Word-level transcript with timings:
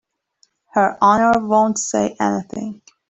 Her 0.73 0.97
Honor 0.99 1.45
won't 1.45 1.77
say 1.77 2.15
anything. 2.19 2.81